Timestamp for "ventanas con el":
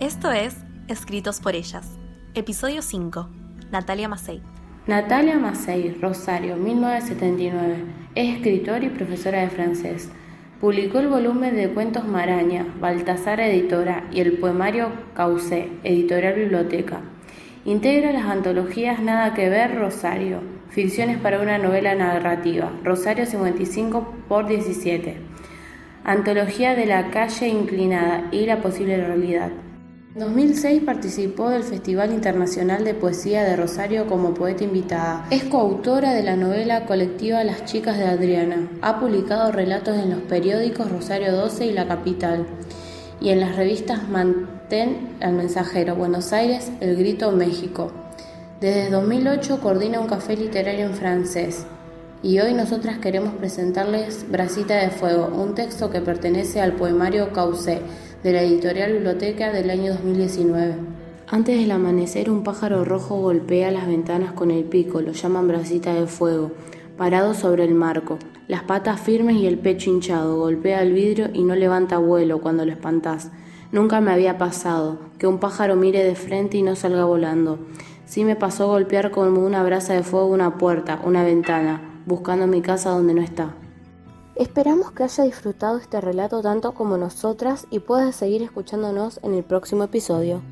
63.86-64.64